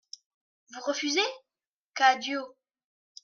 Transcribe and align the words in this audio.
Vous 0.73 0.79
refusez? 0.87 1.19
CADIO. 1.93 2.57